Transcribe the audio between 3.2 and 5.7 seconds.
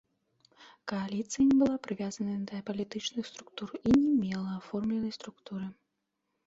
структур і не мела аформленай структуры.